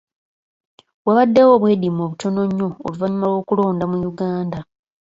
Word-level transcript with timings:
Wabaddewo 1.05 1.51
obweddiimo 1.57 2.03
butono 2.11 2.39
nnyo 2.47 2.69
oluvannyuma 2.85 3.25
lw'okulonda 3.31 3.83
mu 3.91 3.97
Uganda. 4.11 4.59